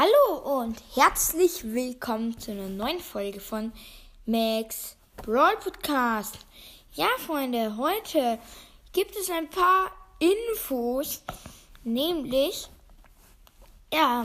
Hallo 0.00 0.60
und 0.60 0.80
herzlich 0.94 1.74
willkommen 1.74 2.38
zu 2.38 2.52
einer 2.52 2.68
neuen 2.68 3.00
Folge 3.00 3.40
von 3.40 3.72
Max 4.26 4.96
Brawl 5.16 5.56
Podcast. 5.56 6.38
Ja, 6.92 7.08
Freunde, 7.18 7.76
heute 7.76 8.38
gibt 8.92 9.16
es 9.16 9.28
ein 9.28 9.50
paar 9.50 9.90
Infos, 10.20 11.24
nämlich 11.82 12.68
ja, 13.92 14.24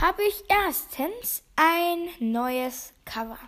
habe 0.00 0.22
ich 0.26 0.44
erstens 0.48 1.44
ein 1.54 2.08
neues 2.18 2.92
Cover. 3.04 3.38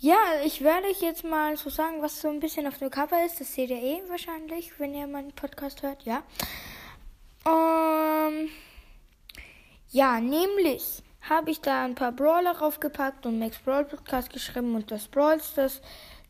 Ja, 0.00 0.16
ich 0.42 0.62
werde 0.64 0.86
euch 0.86 1.02
jetzt 1.02 1.24
mal 1.24 1.58
so 1.58 1.68
sagen, 1.68 2.00
was 2.00 2.18
so 2.18 2.28
ein 2.28 2.40
bisschen 2.40 2.66
auf 2.66 2.78
dem 2.78 2.88
Cover 2.88 3.26
ist. 3.26 3.42
Das 3.42 3.52
seht 3.52 3.68
ihr 3.68 3.82
eh 3.82 4.00
wahrscheinlich, 4.08 4.72
wenn 4.80 4.94
ihr 4.94 5.06
meinen 5.06 5.32
Podcast 5.32 5.82
hört, 5.82 6.04
ja. 6.04 6.22
Um, 7.44 8.48
ja, 9.96 10.20
nämlich 10.20 11.02
habe 11.22 11.50
ich 11.50 11.62
da 11.62 11.86
ein 11.86 11.94
paar 11.94 12.12
Brawler 12.12 12.52
draufgepackt 12.52 13.24
und 13.24 13.38
Max 13.38 13.56
Brawl 13.56 13.86
Podcast 13.86 14.30
geschrieben 14.30 14.74
und 14.74 14.90
das 14.90 15.08
Brawl 15.08 15.40
Stars 15.40 15.80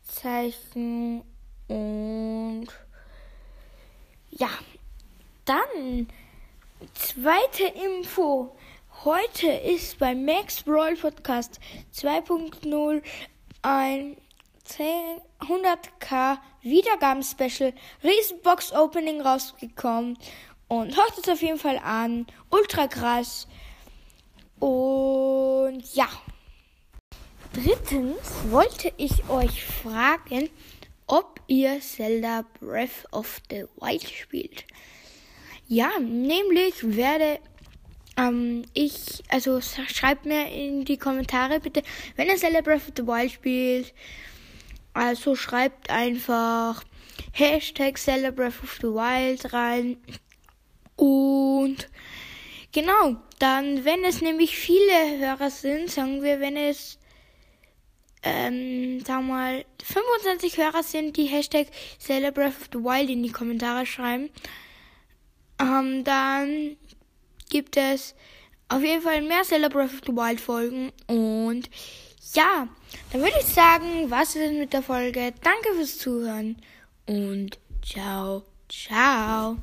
Zeichen 0.03 1.21
und 1.67 2.67
ja, 4.29 4.47
dann 5.43 6.07
zweite 6.93 7.65
Info. 7.65 8.55
Heute 9.03 9.47
ist 9.47 9.99
beim 9.99 10.23
Max 10.23 10.63
Brawl 10.63 10.95
Podcast 10.95 11.59
2.0 11.93 13.03
ein 13.63 14.15
100k 15.41 16.37
Wiedergaben 16.61 17.21
Special 17.21 17.73
Riesenbox 18.01 18.71
Opening 18.71 19.19
rausgekommen 19.19 20.17
und 20.67 20.95
hört 20.95 21.17
es 21.17 21.29
auf 21.29 21.41
jeden 21.41 21.59
Fall 21.59 21.77
an. 21.77 22.27
Ultra 22.49 22.87
krass. 22.87 23.47
Und 24.59 25.83
ja. 25.93 26.07
Drittens 27.53 28.33
wollte 28.49 28.93
ich 28.97 29.29
euch 29.29 29.63
fragen, 29.63 30.49
ob 31.07 31.39
ihr 31.47 31.79
Zelda 31.79 32.45
Breath 32.59 33.11
of 33.11 33.41
the 33.49 33.65
Wild 33.79 34.07
spielt. 34.07 34.65
Ja, 35.67 35.89
nämlich 35.99 36.75
werde 36.83 37.39
ähm, 38.17 38.63
ich, 38.73 39.23
also 39.29 39.61
schreibt 39.61 40.25
mir 40.25 40.51
in 40.51 40.85
die 40.85 40.97
Kommentare 40.97 41.59
bitte, 41.59 41.83
wenn 42.15 42.27
ihr 42.27 42.35
Zelda 42.35 42.61
Breath 42.61 42.87
of 42.87 42.93
the 42.95 43.07
Wild 43.07 43.31
spielt. 43.31 43.93
Also 44.93 45.35
schreibt 45.35 45.89
einfach 45.89 46.83
Hashtag 47.31 47.97
Zelda 47.97 48.31
Breath 48.31 48.63
of 48.63 48.77
the 48.81 48.87
Wild 48.87 49.53
rein 49.53 49.97
und 50.97 51.87
genau, 52.73 53.15
dann, 53.39 53.85
wenn 53.85 54.03
es 54.03 54.21
nämlich 54.21 54.57
viele 54.57 55.19
Hörer 55.19 55.49
sind, 55.49 55.89
sagen 55.89 56.23
wir, 56.23 56.39
wenn 56.39 56.57
es, 56.57 56.97
ähm, 58.23 58.99
sagen 59.05 59.27
wir 59.27 59.33
mal, 59.33 59.65
25 59.83 60.57
Hörer 60.57 60.83
sind, 60.83 61.15
die 61.15 61.25
Hashtag 61.25 61.67
Celebrate 61.99 62.49
of 62.49 62.69
the 62.73 62.79
Wild 62.79 63.09
in 63.09 63.23
die 63.23 63.31
Kommentare 63.31 63.85
schreiben, 63.85 64.29
ähm, 65.59 66.03
dann 66.03 66.75
gibt 67.49 67.77
es 67.77 68.15
auf 68.69 68.81
jeden 68.81 69.01
Fall 69.01 69.21
mehr 69.21 69.43
Celebrate 69.43 69.85
of 69.85 70.01
the 70.05 70.11
Wild 70.11 70.41
Folgen 70.41 70.91
und 71.07 71.69
ja, 72.33 72.67
dann 73.11 73.21
würde 73.21 73.37
ich 73.39 73.45
sagen, 73.45 74.09
was 74.09 74.35
ist 74.35 74.53
mit 74.53 74.73
der 74.73 74.83
Folge? 74.83 75.33
Danke 75.41 75.73
fürs 75.75 75.97
Zuhören 75.97 76.57
und 77.05 77.57
ciao, 77.81 78.43
ciao. 78.67 79.57